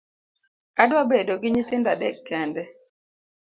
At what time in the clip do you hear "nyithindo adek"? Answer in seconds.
1.53-2.17